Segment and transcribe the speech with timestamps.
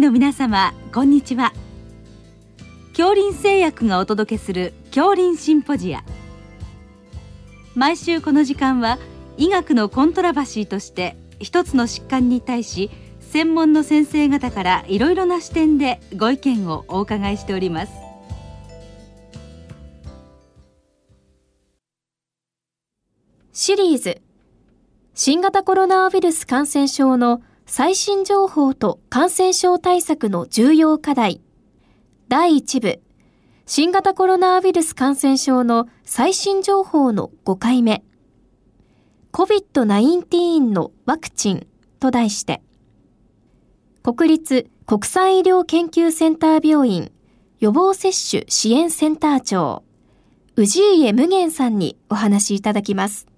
[0.00, 1.52] の皆様こんにちは。
[2.96, 6.02] 恐林製薬がお届けする恐林シンポジア。
[7.74, 8.98] 毎週この時間は
[9.36, 12.90] 医学のコントラバシーとして一つの疾患に対し
[13.20, 17.92] 専門の先生方からいろいろな視点でご意見をお伺いしております。
[23.52, 24.22] シリーズ。
[25.12, 27.42] 新型コロナウイルス感染症の
[27.72, 31.40] 最新情報と感染症対策の重要課題。
[32.26, 33.00] 第1部。
[33.64, 38.02] 新型コロナウイルス感染症の最新情報の5回目。
[39.30, 41.68] COVID-19 のワクチン
[42.00, 42.60] と題して。
[44.02, 47.12] 国立国際医療研究センター病院
[47.60, 49.84] 予防接種支援センター長
[50.56, 53.28] 氏家無限さんにお話しいただきます。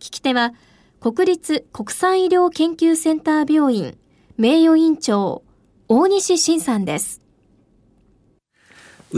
[0.00, 0.52] 聞き手は
[1.02, 3.98] 国立国際医療研究センター病院
[4.36, 5.42] 名誉院長
[5.88, 7.21] 大西晋さんです。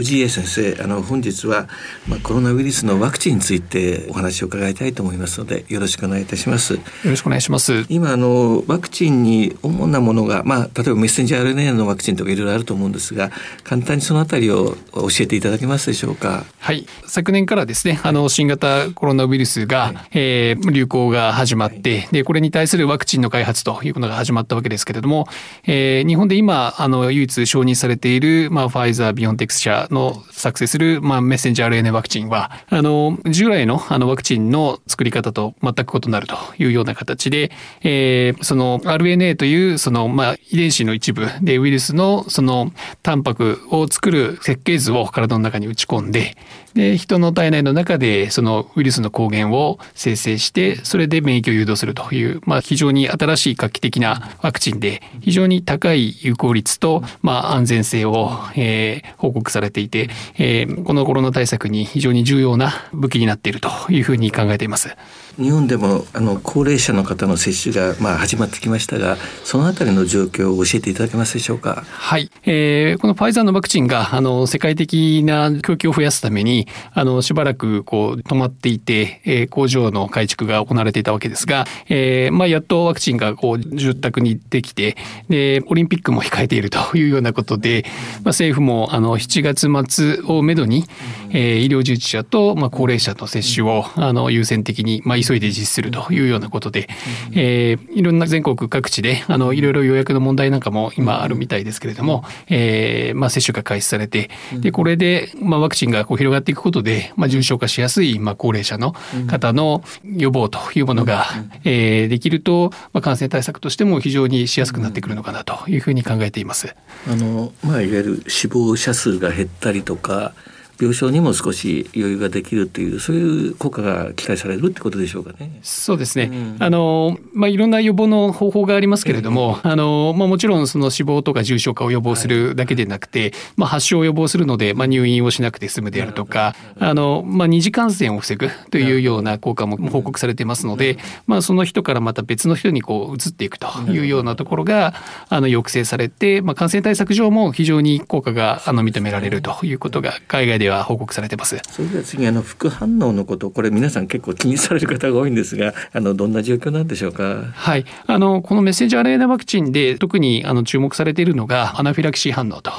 [0.03, 1.67] 氏家先生あの本日は、
[2.07, 6.73] まあ、コロナウイルスのワクチンについてお話を伺いたいと思いますのでよろしくお願いいたします。
[6.73, 7.85] よろしくお願いします。
[7.89, 13.31] 今あのワクチンに主なものがまあ例えばメッセンジャー RNA のワクチンとかいろいろあると思うんですが
[13.63, 16.45] 簡単にそのあたりを教えていただけますでしょうか？
[16.59, 16.85] はい。
[17.07, 25.27] 昨年からですねあの新型コロナウイルスが、はい、えー、流行が始まって、はい、でこれに対するワクチンの開発というのが始まったわけですけれども、
[25.65, 42.71] えー、日本で今あの唯一承認されているまあファイザービオンテクス社の作成する、まあ、メッセンジャー RNA ワクチンは、あの、従来のあのワクチンの作り方と全く異なるというような形で、えー、その RNA という、その、まあ、遺伝子の一部でウイルスのその
[43.03, 46.35] タンパクを作る設計図を体の中に打ち込んで、
[46.75, 64.95] で、人の体内の中でそのウイルスの抗原を生成して、それで免疫を誘導するという、まあ、非常に新しい画期的なワクチンで、非常に高い有効率と、まあ、安全性を、えー、報告されていて、えー、このコロナ対策に非常に重要な武器になっているというふうに考えています。
[65.37, 71.83] 日本でもあの高齢者の方の接種がまあ始まってきましたが、そのあたりの状況を教えていただけますでしょうか？
[71.85, 84.95] はい、えー、このファイザーのワクチンがあの世界的な供給を増やすためにあのしばらくこう止まっていて、えー、工場の改築が行われていたわけですが、えー、まあやっとワクチンがこう住宅にできて、
[85.27, 87.83] でオリンピックも控えている というようなことで、
[88.23, 90.85] まあ政府もあの7月末をめどに、
[91.31, 96.87] えー、医療従事者とまあ高齢者の接種をあの優先的にまあ急いで実施するというようなことで、
[97.33, 108.93] えー、いろんな全国各地であのいろいろ予約の問題なんかも今あるみたいですけれども、えー、まあ接種が開始されてでこれでまあワクチンがこう広がっていくことで、まあ、重症化しやすいまあ高齢者の
[109.27, 111.25] 方の予防というものが、
[111.63, 116.75] えー、できると、まあ、感染対策としても非常にしやすくなってくるのかなというふうに考えています。
[117.07, 120.33] あのまあ、いわゆる死亡者数が減ったりとか
[120.79, 125.59] 病床にも少し余裕ができるというそういう効果が期待されるってことでしょうかね。
[125.63, 126.29] そうですね。
[126.31, 140.97] うん、あのまあいろんな予防の方法がありますけれども、えー、あのまあもちろんその死亡とか重症化を予防するだけでなくて、はい、まあ発症を予防するのでまあ入院をしなくて済むであるとか、あのまあ二次感染を防ぐというような効果も報告されていますので、
[141.27, 144.93] まあその人からまた別の人にこう移っていくというようなところが
[145.29, 151.59] あの抑制されて、まあ感染対策上も非常に効果があの認められるということが海外ででは報告されてます。
[151.69, 157.43] それでは次あの副反応のことこれ皆さん結構気にされる方が多いんですがあのどんな状況なんでしょうか？
[157.53, 162.71] はいあのこのメッセンジャー RNA ワクチンで特にあの注目されているのがアナフィラキシー反応と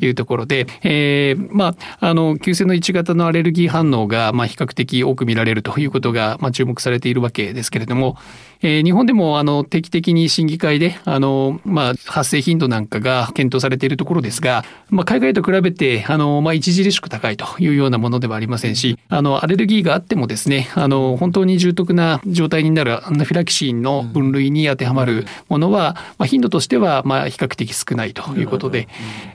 [0.00, 8.16] いうところで、うん、えー、まああの急性の1型のアレルギー反応がまあ比較的多く見られるということがまあ注目されているわけですけれども。
[8.66, 28.88] えー、日本でもあの定期的に審議会であの、まあ、発生頻度なんかが検討されているところですが、まあ、海外と比べてあの、まあ、著しく高いというようなものではありませんしあのアレルギーがあってもですねあの本当に重篤な状態になるアナフィラキシーの分類に当てはまるものは、まあ、頻度としてはまあ比較的少ないということで。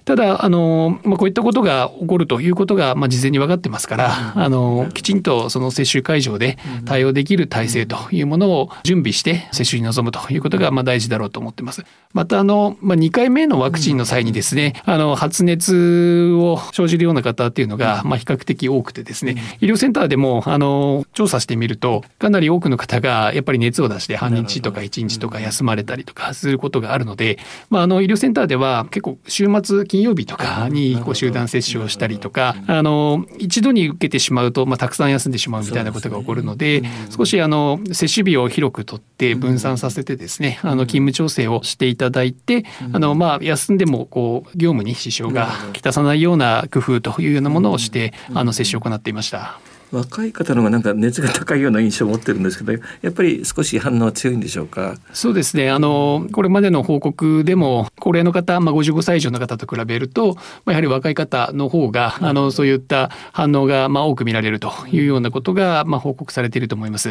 [0.06, 11.84] ただあの、まあ、こういったことが起こるということが、まあ、事前に分かってますからあのきちんとその接種会場で対応できる体制というものを準備して接種に臨むということがまあ大事だろうと思ってます。
[12.14, 27.38] またあの、まあ、2回目のワクチンの際にですね、あの発熱を生じるような方っていうのがまあ比較的多くてですね、医療センターでもあの調査してみるとかなり多くの方がやっぱり熱を出して半日とか1日とか休まれたりとかすることがあるので、
[27.70, 36.84] まあ、あの医療センターでは結構週末金曜日とかにこう集団接種をしたりとかあの一度に受けてしまうと、まあ、たくさん休んでしまうみたいなことが起こるので
[37.16, 49.60] 少しあの接種日を広くとっって分散させてですね、あの勤務調整をしていただいて、あのまあ休んでもこう業務に支障がきたさないような工夫というようなものをして、あの接種を行っていました。
[49.92, 54.96] 若い方のがなんか熱が高いような印象を持ってるんですけどやっぱり少し反応は強いんでしょうか？
[55.14, 55.72] そうですね。
[55.72, 67.10] あのこれまでの報告でも高齢の方、まあ、55歳以上の方と比べると、まあ、やはり若い方の方があのそういった反応がまあ多く見られるというようなことがまあ報告されていると思います。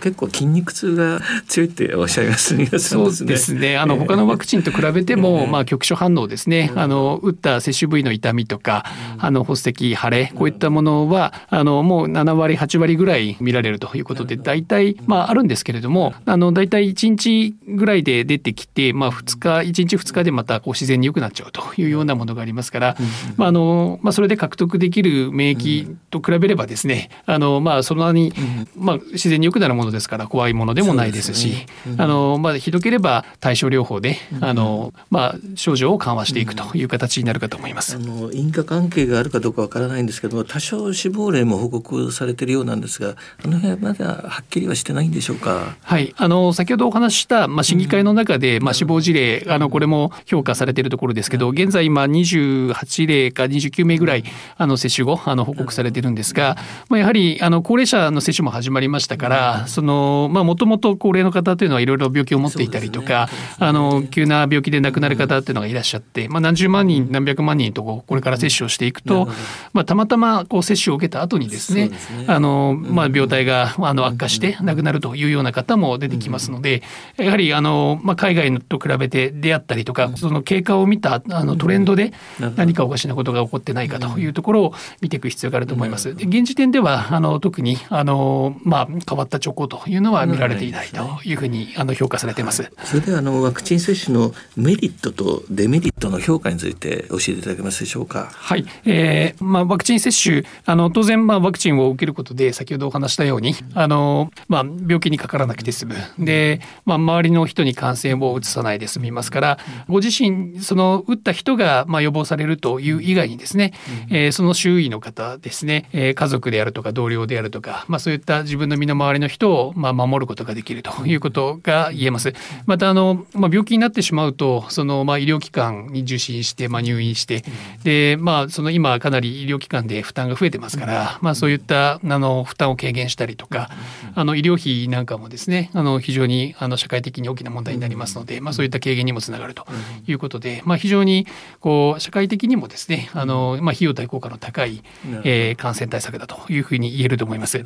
[0.00, 2.66] 結構筋肉痛が強いっておっしゃいますね。
[2.66, 3.78] そうですね。
[3.78, 6.72] あの他のワクチンと比べても、まあ局所反応ですね。
[6.74, 8.84] あの打った接種部位の痛みとか
[9.18, 22.96] あの発石腫れこういったものはあのもう7割8割ぐらい見られるということで大体まああるんですけれどもあの大体1日ぐらいで出てきて、まあ、2日1日2日でまたこう自然に良くなっちゃうというようなものがありますから、
[23.36, 28.32] まああのまあ、それで獲得できる免疫と比べればですねあの、まあ、そんなに、
[28.76, 31.66] まあ、自然に良くなるものですから怖いものでもないですし
[31.98, 37.96] あの、まあ、ひどければ対症療法であの、まあ、症状を緩和していくという形になるかと思います。
[37.96, 45.76] あの因果関係があるかどうかわからないんですけど多少死亡例も報告されているようなんですがあの辺はまだはっきりはしてないんでしょうか？
[45.82, 46.14] はい。
[46.16, 54.24] あの先ほどお話しした、まあ、審議会の中で、まあ、死亡事例あのこれも評価されているところですけど現在今28例か29名ぐらい
[54.56, 56.56] あの接種後あの報告されているんですが、
[56.88, 63.28] まあ、やはりあの高齢者の接種も始まりましたからそのもともと高齢の方というのはいろいろ病気を持っていたりとか、
[63.58, 69.28] あの急な病気で亡くなる方っていうのがいらっしゃって、まあ、何十万人何百万人とこれから接種をしていくと、
[69.72, 71.90] まあ、たまたまこう接種を受けた後にですね
[72.26, 76.82] あの、まあ、病態があの悪化して亡くなるというような方も出てきますので
[77.16, 82.12] やはりあの、まあ、海外と比べて出会ったりとかその経過を見たあのトレンドで
[82.56, 86.14] 何かおかしなことが起こってないかというところを見ていく必要があると思います。
[86.14, 92.70] で現時点ではあの特にあの、まあ、変わった兆候というのは見られていないというふうにあの評価されています。
[92.84, 98.28] それではあのワクチン接種のメリットとデメリットの評価について教えていただけますでしょうか？
[98.32, 105.94] はい、えー、まあワクチン接種あの当然まあワクチンを受けることで先ほどお話したようにあのまあ病気にかからなくて済む。
[106.18, 113.72] でまあ周りの人に感染を移さないで済みますからご自身その打った人がまあ予防されるという以外にですね、
[114.10, 122.32] えー、その周囲の方ですね、えー、家族であるとか同僚であるとかまあそういった自分の身の回りの人をまあ守ることができるということが言えます。
[122.66, 127.44] またあのまあ病気になってしまうとそのまあ医療機関に受診してまあ入院して
[127.82, 133.70] でまあその今かなり医療機関で負担が増えてますからまあそういったあの負担を軽減したりとか
[134.14, 139.66] あの医療費なんかもですねあの非常にあの社会的に大きな問題になりますのでまあそういった軽減にもつながると
[140.06, 141.26] いうことでまあ非常に
[141.60, 144.82] こう社会的にもですねあのまあ費用対効果の高い
[145.24, 147.62] えー感染対策だというふうに言えると思います。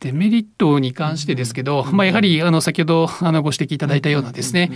[0.00, 4.70] デメリットに関してですけど、まあ、やはりあの先ほどあのご指摘いただいたようなですね、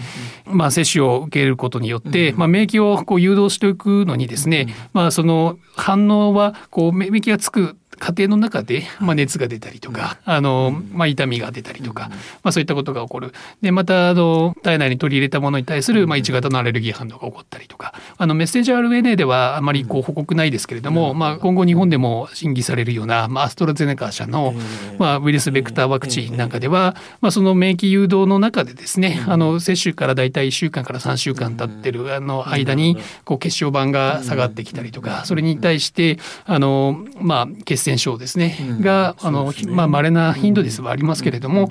[0.46, 12.08] まあ、接種を受けることによって、まあ、免疫をこう誘導していくのにですね、まあ、その反応はこう免疫がつく家庭の中で、まあ、熱が出たりとか、あの、まあ、痛みが出たりとか、
[12.42, 13.32] まあ、そういったことが起こる。
[13.60, 24.54] で、また、あの、体内に取り入れたものに対する、まあ、1型のアレルギー反応が起こったりとか、あの、メッセージ RNA ではあまりこう報告ないですけれども、まあ、今後日本でも審議されるような、まあ、アストラゼネカ社の、
[24.98, 41.68] まあ、ウイルスベクターワクチンなんかでは、まあ、その免疫誘導の中でですね、あの、接種から大体1週間から3週間経ってる、あの、間に、こう、血小板が下がってきたりとか、それに対して、あの、まあ、血栓症ですね、があの、まあ稀な頻度ですはありますけれども、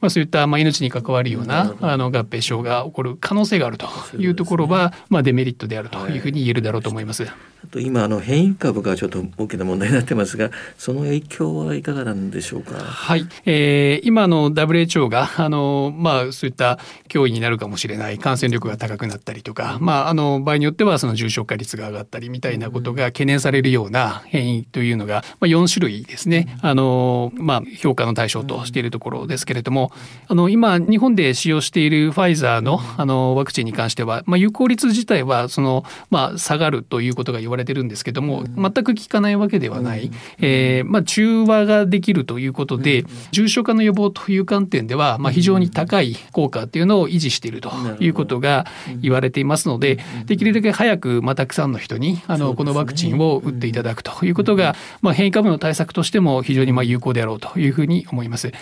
[0.00, 6.18] まあ、そういったまあ命に関わるようなあの合併症が起こる可能性があるというところは、まあ、デメリットであるとい。
[6.18, 7.24] うふうに言えるだろうと思います。
[7.24, 12.74] あと今あの変異株がちょっと大きな問題になってますがその影響はいかがなんでしょうか？
[12.76, 26.56] はい、えー、今の WHO があのまあそういった脅威になるかもしれない感染力が高くなったりとか、まああの場合によってはその重症化率が上がったりみたいなことが懸念されるような変異というのがまあ4種類ですね。
[26.62, 29.92] あのまあ評価の対象としているところですけれども、
[30.28, 48.66] あの今日本で使用しているファイザーのあのワクチンに関してはまあ有効率自体はそのまあ下がるということが言われてるんですけども全く効かないわけではない、えー、まあ、中和ができるということで重症化の予防という観点では、まあ、非常に高い効果っていうのを維持しているということが
[49.00, 58.52] 言われていますのでできるだけ早くまあたくさんの人にあのこのワクチンを打っていただくということが、まあ、変異株の対策としても非常にまあ有効であろうというふうに思います。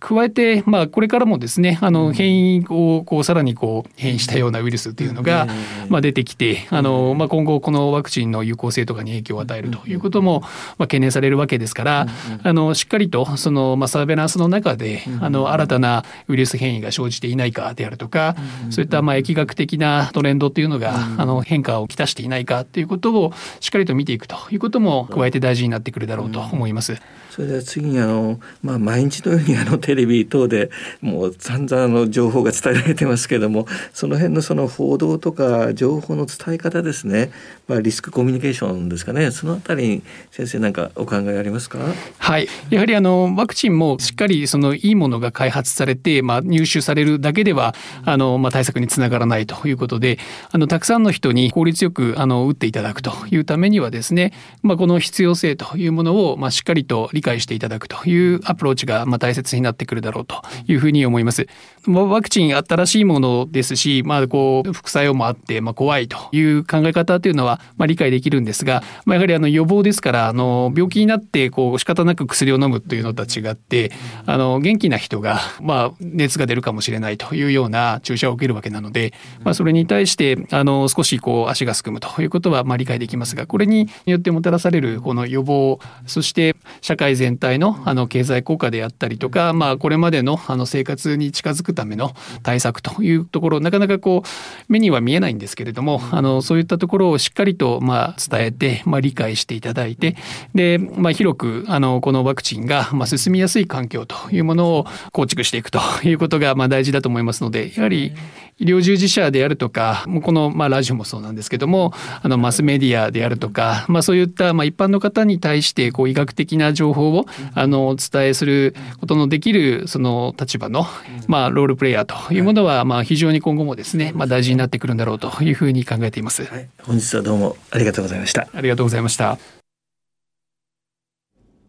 [0.00, 5.46] 加えて、まあ、これからもですねあの変異をこうさらにこう変異したようなウイルスというのが、
[5.88, 12.06] まあ、出てきてあの、まあ、今後このワクチンの有効性とかに影響を与えるということも、まあ、懸念されるわけですから、
[12.42, 18.36] あのしっかりとその、まあ、サーベランスの中であの新たなウイルス変異が生じていないかであるとか、
[18.70, 26.96] そういったまあ疫学的なトレンドというのが、あの変化をきたしていないかということをしっかりと見ていくということも加えて大事になってくるだろうと思います。
[27.38, 37.30] それでは次にあの、まあ、毎日のようにあのテレビ等でもう散々の情報が伝えられてますけどもその辺のその報道とか情報の伝え方ですね、
[37.68, 39.30] まあ、リスクコミュニケーションですかね。
[39.30, 40.02] そのあたりに
[40.32, 41.78] 先生なんかお考えありますか？
[42.18, 42.48] はい。
[42.70, 47.72] やはりあのワクチンもしっかりそのいいものが開発されて、まあ、入手されるだけでは
[48.04, 50.18] あの、まあ、対策につながらないということで
[50.50, 61.46] あのたくさんの人に効率よくあの打っていただくというためにはですね、まあ、この必要性というものを、まあ、しっかりと理解解していただくというアプローチがま大切になってくるだろうというふうに思います。
[61.86, 73.92] ワクチン新しいものですし、まあ、こう副作用もあってま怖いという考え方というのはま理解できるんですが、ま、やはりあの予防ですからあの病気になってこう仕方なく薬を飲むというのとは違って
[74.26, 100.16] あの元気な人がまあ熱が出るかもしれないというような注射を受けるわけなので、ま、それに対してあの少しこう足がすくむということはま理解できますがこれによってもたらされるこの予防そして社会全体のあの経済効果であったりとか、まあ、これまでのあの生活に近づくための対策というところなかなかこう目には見えないんですけれどもあのそういったところをしっかりとまあ伝えて、まあ、理解していただいて
[100.54, 108.12] で、まあ、広くあのこのワクチンがまあ進みやすい環境というものを構築していくということがまあ大事だと思いますのでやはり
[108.58, 120.86] 医療従事者であるとかこのまあラジオもそうなんですけどもあのマスメディアであるとか、まあ、そういったまあ一般の方に対してこう医学的な情報をあのお伝えすることのできるその立場の
[121.26, 126.44] まあロールプレイヤーというものはまあ非常に今後もですねまあ大事になってくるんだろうというふうに考えています。
[126.44, 128.48] はい、本日はどうもありがとうございました。
[128.52, 129.38] ありがとうございました。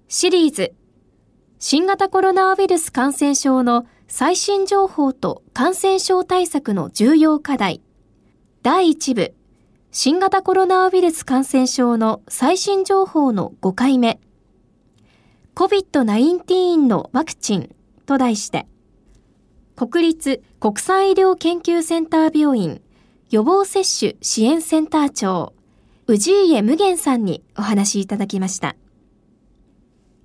[0.08, 0.74] シリーズ
[1.60, 7.82] 新型コロナウイルス感染症の最新情報と感染症対策の重要課題。
[8.64, 9.34] 第1部
[9.92, 14.20] 新型コロナウイルス感染症の最新情報の5回目
[15.60, 17.76] COVID-19 のワクチン
[18.06, 18.66] と題して
[19.76, 22.82] 国立国際医療研究センター病院
[23.30, 25.52] 予防接種支援センター長
[26.08, 28.78] 氏家無限さんにお話いただきました。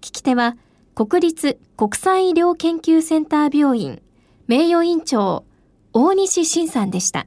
[0.00, 0.56] 聞き手は
[0.94, 4.02] 国立国際医療研究センター病院
[4.46, 5.44] 名誉院長
[5.92, 7.26] 大西晋さんでした。